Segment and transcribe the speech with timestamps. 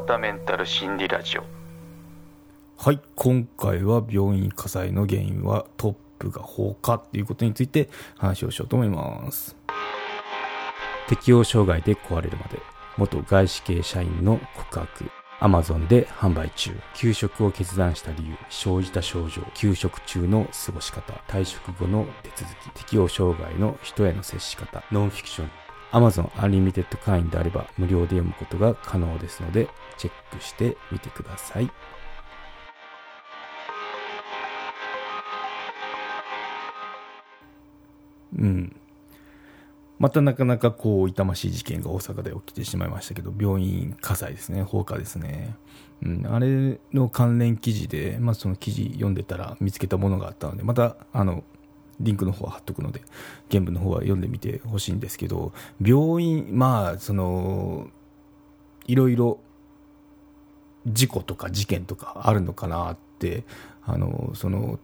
[0.00, 1.44] 川田メンタル心理ラジオ
[2.78, 9.56] はい今回は病院火災の原因はトップが放火っていうことについて話をしようと思います
[11.08, 12.58] 適応障害で壊れるまで
[12.96, 16.70] 元外資系社員の告白アマゾンで販売中。
[16.94, 18.36] 休職を決断した理由。
[18.50, 19.40] 生じた症状。
[19.54, 21.14] 休職中の過ごし方。
[21.28, 22.70] 退職後の手続き。
[22.74, 24.84] 適応障害の人への接し方。
[24.92, 25.50] ノンフィクション。
[25.92, 31.70] Amazon Unlimited 会員であれば無料で読むことが可能ですので、チェックしてみてください。
[38.38, 38.76] うん。
[39.98, 45.54] またなかなかこう痛ましい事件が大阪で起きてしまいましたけど、病院火災ですね、放火ですね。
[46.02, 51.44] うん、あれの関連記事で、まあ、その記事読んでたら見つけたものがあったので、またあの
[52.00, 53.02] リンクの方は貼っとくので、
[53.50, 57.88] 原文の方は読んでみてほしいんですけど、病院、まあ、その、
[58.86, 59.38] いろいろ
[60.86, 63.44] 事故とか事件とかあるのかなって、
[63.84, 64.78] あの、その、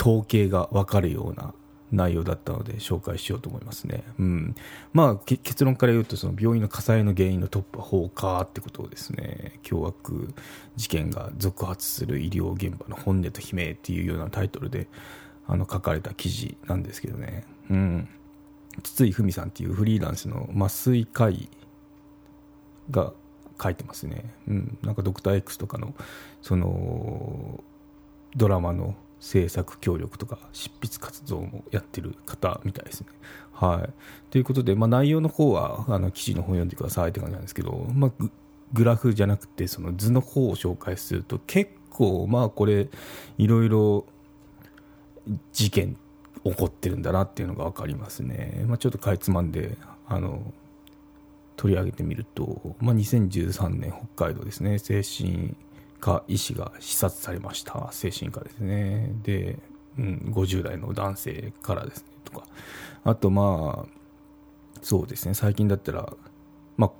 [0.00, 1.54] 統計が分かるような
[1.90, 4.04] 内容だったので紹介しようと思いますね。
[4.18, 4.54] うん。
[4.92, 9.58] まあ、結論から言うと、その病院の火災の原因のトップは放火ってことをですね。
[9.62, 10.34] 凶悪
[10.76, 14.86] 事件が続発する医療現場の本音と悲鳴っていうようなタイトルで、
[15.48, 17.44] あの、書かれた記事なんですけどね。
[17.70, 18.08] うん。
[18.82, 21.48] 筒井文さんっていうフリーランスの麻酔科医
[22.90, 23.12] が
[23.60, 24.32] 書いてますね。
[24.46, 24.78] うん。
[24.82, 25.94] なんかドクター X とかの、
[26.42, 27.64] その、
[28.36, 33.08] ドラマの制作協力とか執筆活動もやってる方みたいですね。
[33.52, 33.92] はい。
[34.30, 38.28] ということで、まあ、内容の方はあの記事の方読んでくださいって感じなんですけど、まあ、
[38.72, 42.88] グラフじゃなくてその図の方を紹介すると結構まあこれ
[43.38, 44.04] いろいろ
[45.52, 45.96] 事件
[46.44, 48.64] 起こってるんだなっていうのが分かりますね。
[48.66, 49.76] まあ、ちょっとかいつまんで
[50.06, 50.52] あの
[51.56, 54.78] 取り上げてみると、まあ、2013年北海道ですね。
[54.78, 55.54] 精神
[56.00, 57.88] 科医師が視察されました。
[57.92, 59.12] 精神科ですね。
[59.22, 59.58] で、
[59.98, 62.46] うん、50代の男性からですねとか。
[63.04, 63.98] あとまあ
[64.82, 65.34] そうですね。
[65.34, 66.12] 最近だったら
[66.76, 66.90] まあ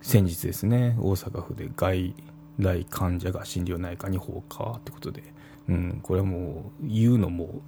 [0.00, 2.14] 先日ですね大阪府で外
[2.58, 5.22] 来患者が心療内科に放火ってことで、
[5.68, 7.62] うん、これはもう言うのも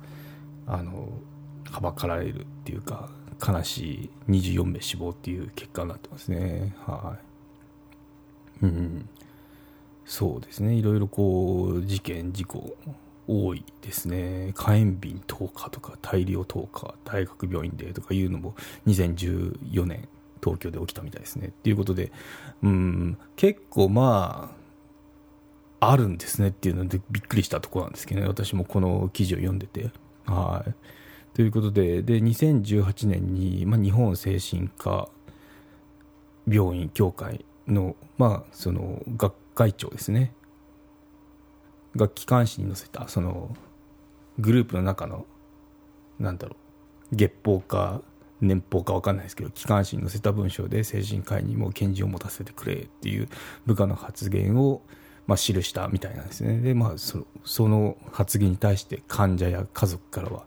[0.67, 1.09] あの
[1.71, 3.11] はばかられるっていうか
[3.47, 6.75] 悲しい24名死亡っていう結果になってますね。
[6.87, 7.17] は
[8.63, 8.65] い。
[8.65, 9.09] うん。
[10.05, 10.75] そうですね。
[10.75, 12.77] いろいろこう事件事故
[13.27, 14.53] 多いですね。
[14.55, 18.55] 火炎瓶投下とか大量投下大学病院でとかいうのも
[18.87, 20.09] 2014年
[20.43, 21.49] 東京で起きたみたいですね。
[21.49, 22.13] っていうことで
[22.63, 23.19] うん。
[23.37, 24.66] 結構まあ
[25.91, 28.27] あるんですねっていうのでびっくりしたところなんですけどね。
[28.27, 29.91] 私もこの記事を読んでて。
[30.27, 30.75] はい。
[31.35, 35.09] ということでで2018年に、まあ、日本精神科
[36.49, 40.33] 病院協会の,、まあその学会長ですね。
[41.97, 43.57] が機関紙に載せたその
[44.39, 45.27] グループの中の
[46.19, 46.57] なんだろ
[47.13, 48.03] う月報か
[48.41, 53.29] 年報か分かんないですけど機関紙に載せた文章で精神科医にも拳銃を持たせてくれっていう
[53.65, 54.83] 部下の発言を、
[55.27, 60.45] まあ、記したみたいなんですねで、まあ、そその発言に対して患者や家族からは、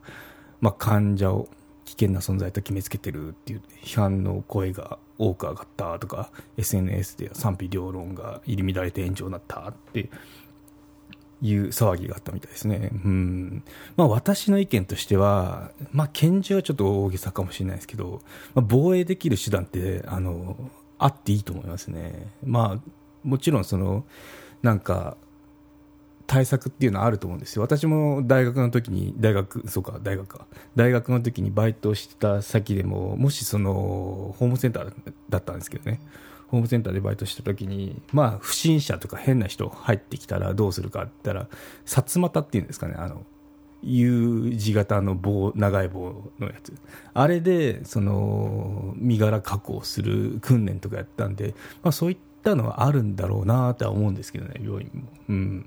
[0.62, 1.50] まあ、患者を
[1.86, 10.10] 危険な存在と決めつけてるっていう批判の声が多く上がったとか SNS で賛否両論が入り乱れて炎上になったって
[11.42, 12.90] いう騒ぎがあったみたいですね。
[12.92, 13.64] うん。
[13.96, 18.22] まあ私の意見としては、まあ拳銃はちょっと大げさかもしれないですけど、
[18.54, 20.58] まあ、防衛できる手段って、あの、
[20.98, 22.28] あっていいと思いますね。
[22.46, 22.92] まあ
[23.24, 24.06] もちろんその、
[24.62, 25.18] なんか、
[26.30, 27.64] 対策っていうのはあると思うんですよ。
[27.64, 30.46] 私も大学の時に、大学、そうか、大学か。
[30.76, 34.94] 大学の時にバイトした先でも、もしその、ホームセンター
[35.30, 36.00] だったんですけどね。
[36.50, 41.48] ホームセンターでバイトした時に、まあ、不審者とか変な人入ってきたらどうするかって言ったら、
[41.86, 43.26] 薩摩っていうんですかね、あの、
[43.82, 46.74] U 字型の棒、長い棒のやつ。
[47.14, 55.10] あれで、その、身柄確保する訓練とかやったんで、まあそういったたのはあるんだろうなとは思うんですけどね、病院も。
[55.30, 55.66] うん。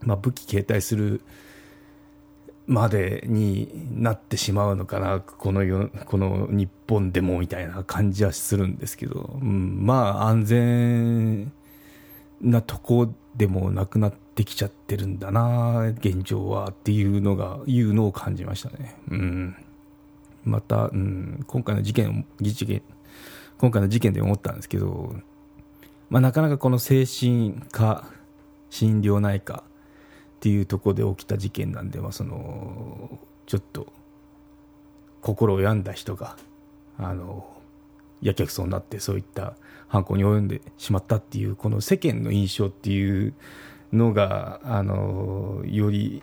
[0.00, 1.22] まあ、武器携帯する
[2.66, 11.52] までになってしまうのかなこの世この日本でもみたいな感じはするんですけど、うん、まあ安全
[12.40, 19.56] なとこでもなくなってきちゃってるんだな現状はっていうのがいうのを感じましたね、うん、
[20.44, 22.82] また、うん、今回の事件事件
[23.58, 25.14] 今回の事件で思ったんですけど、
[26.12, 28.04] まあ、なかなかこの精神科
[28.68, 33.90] 心療内科っていうところで起きた事件なんで、まあ、そのちょっと
[35.22, 36.36] 心を病んだ人が
[36.98, 37.46] あの
[38.20, 39.54] やけくそになってそういった
[39.88, 43.32] 犯行に及んでしまったっていうこの世間の印象っていう
[43.90, 46.22] のがあのより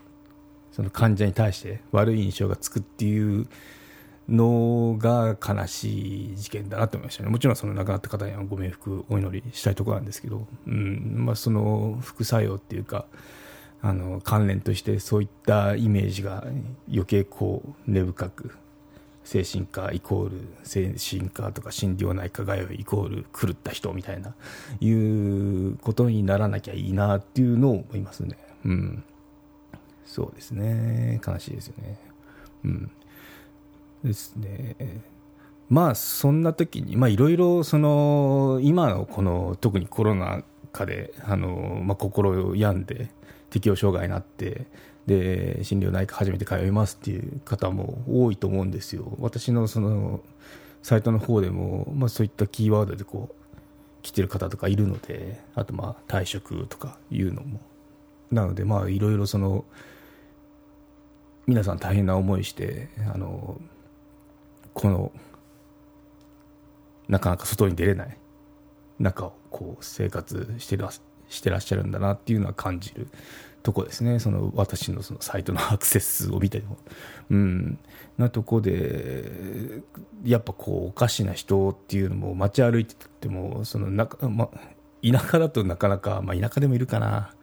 [0.72, 3.48] その患者に対して悪い印象がつくっていう
[4.30, 7.30] のが悲しい事件だなと思いましたね。
[7.30, 13.06] もちろんその亡くなった方にはご冥福お祈りしたいところなんですけど、うんまあ、その副作用っていうか、
[13.82, 16.44] あの関連としてそういったイメージが
[16.90, 18.52] 余計こう根深く
[19.24, 24.34] 精神科イコール精神科とか心療内科通いイコール狂った人みたいな
[24.82, 28.38] いうことにならなきゃいいなっていうのを思いますね。
[28.66, 29.04] うん、
[30.06, 32.00] そうですね悲しいですよね。
[32.66, 32.92] うん
[34.04, 34.76] ですね。
[35.70, 43.10] まあそんな時にまあいろいろその今のこの特にコロナ禍であの、まあ、心を病んで
[43.50, 44.66] 適応障害になって
[45.06, 49.16] で心療内科初めて通いますっていう方も多いと思うんですよ。
[49.20, 50.22] 私のその
[50.82, 53.36] サイトの方でも、まあ、そういったキーワードでこう
[54.02, 57.60] 来てる方とかいるのであとまあ退職とかいうのも
[58.32, 59.66] なのでまあいろいろその
[61.48, 63.60] 皆さん大変な思いしてあの
[64.80, 65.12] この
[67.10, 68.18] なかなか外に出れない。
[68.98, 70.88] 中をこう生活してら
[71.58, 73.10] っしゃるんだなっていうのは感じる
[73.62, 74.20] とこですね。
[74.20, 76.78] その私のそのサイトのアクセス数を見ても。
[77.30, 77.80] うん。
[78.18, 79.82] なとこで
[80.24, 84.50] やっぱこうおかしな人っていうのも街歩いててもそのなま、
[85.04, 87.34] 田舎だとなかなか、まあ、田舎でもいるかな、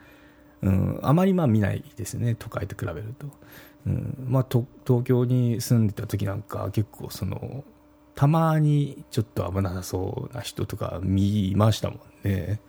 [0.62, 2.34] うん、あまりまあ見ないですね。
[2.34, 3.26] 都会と比べると。
[3.86, 4.26] うん。
[4.28, 7.64] まあ、東京に住んでた時なんか結構その
[8.14, 12.60] たまにちょっと危なさそうな人とか見ましたもんね。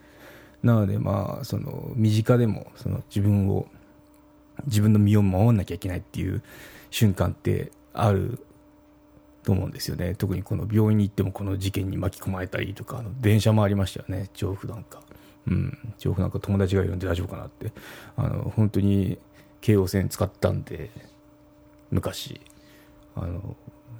[0.62, 3.66] なのでまあその身近でもその自分を
[4.66, 6.42] 自分の身を守んなきゃいけないっていう
[6.90, 8.38] 瞬間ってある
[9.42, 10.14] と思うんですよね。
[10.14, 14.28] 特にこの病院に行ってもこの事件に巻き込まれたりとかあの電車もありましたよね。
[14.34, 15.00] 調布なんか。
[15.46, 15.94] うん。
[15.96, 17.72] 調布なんか友達がいるんで大丈夫かなって。
[18.16, 19.18] あの本当に
[19.60, 20.90] 京王線使ったんで
[21.90, 22.40] 昔。
[23.16, 23.56] あの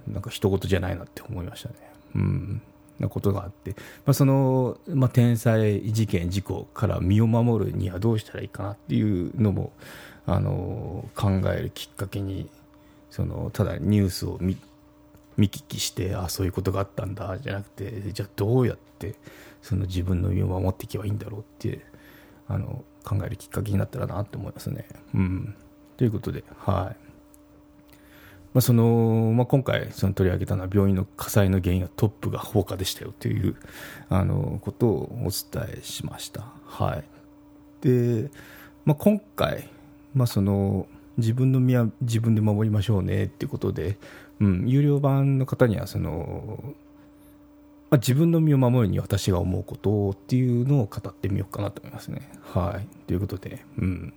[0.06, 1.74] なんか一言じゃないなって思いましたね。
[2.14, 2.62] うん。
[2.98, 3.74] なことがあって、
[4.06, 9.72] まあ、その、まあ、天才事件事故から身を守るにはどうしたらいいかなっていうのも
[10.26, 12.48] あの考えるきっかけに
[13.10, 14.56] そのただニュースを見
[15.36, 19.14] 見聞きしてあそういうことがあったんだじゃなくてじゃあどうやって
[19.62, 21.86] その自分の身を守っていけばいいんだろうって
[22.48, 24.86] あの考えるきっかけになったらなって思いますね。
[25.14, 25.54] うん、
[25.96, 27.08] ということで、はい
[28.54, 33.56] まあそのまあ、今回その取り上げたのは病院の火災の原因はトップが放火でしたよという
[34.08, 36.46] あのことをお伝えしました。
[36.66, 37.04] はい
[37.82, 38.30] で
[38.84, 39.68] まあ、今回、
[40.14, 40.86] まあ、その
[41.18, 43.98] 自分の身は自分で守りましょうねっていうことで、
[44.40, 46.74] うん、有料版の方にはその
[47.90, 52.30] まあ、自分の身を守るに私が思うことっていうのを語ってみようかなと思いますね。
[52.42, 53.06] はい。
[53.06, 54.12] ということで、うん。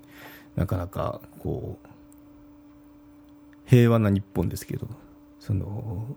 [0.56, 1.88] なかなか、こう、
[3.66, 4.88] 平和な日本ですけど、
[5.40, 6.16] その、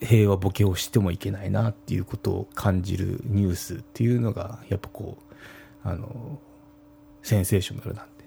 [0.00, 6.38] 平和ボケをしてもいけないなっていうことを感じるニュースっていうのが、やっぱこう、あの、
[7.22, 8.24] センセーショナルなんで、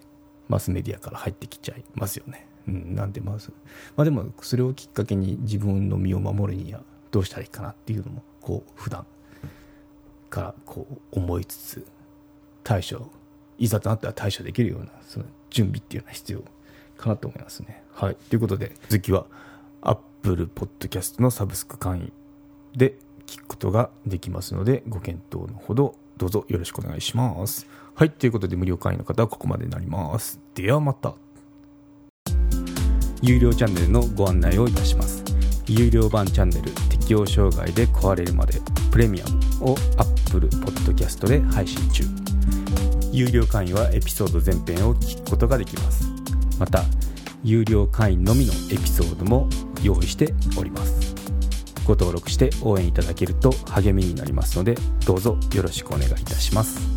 [0.48, 2.48] マスメディアから入ってきちゃいますよね。
[2.68, 3.54] うん、なんでまず、
[3.96, 6.82] まあでも、それをきっかけに自分の身を守るには、
[7.16, 9.06] どうしたらいいかなっていうのもこう普段
[10.30, 11.88] からこう思いつつ
[12.62, 13.10] 対処
[13.58, 16.44] いざとなったら対処できるようなその準備っていうのは必要
[16.98, 17.84] かなと思いますね。
[17.94, 18.18] はい。
[18.30, 19.28] ということで続きは
[19.82, 22.14] Apple Podcast のサブスク会員
[22.76, 27.66] で聞くことができますのでご検討のほどどうぞよろしくお願いします。
[27.94, 28.12] はい。
[28.12, 30.42] ということで無料会員の方はここまでになります。
[30.54, 31.16] ではまた。
[33.22, 35.24] 有料チャンネルのご案内をいたします。
[35.68, 36.70] 有料版チャンネル
[37.06, 38.60] 適応障害で壊れるまで
[38.92, 39.26] プレミア
[39.62, 42.04] ムを Apple Podcast で配信中
[43.12, 46.10] 有料会員はエピソード全編を聞くことができます
[46.58, 46.84] また
[47.44, 49.48] 有料会員のみのエピソードも
[49.84, 51.14] 用意しております。
[51.86, 56.95] ご登録して応援いただけると励みになりますのでどうぞよろしくお願いいたします。